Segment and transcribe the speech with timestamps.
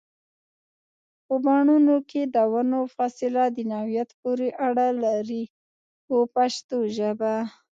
[1.25, 5.43] په بڼونو کې د ونو فاصله د نوعیت پورې اړه لري
[6.05, 7.33] په پښتو ژبه.